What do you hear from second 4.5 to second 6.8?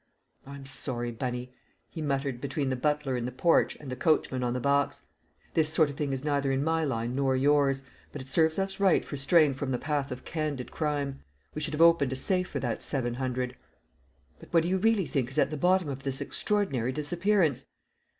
the box. "This sort of thing is neither in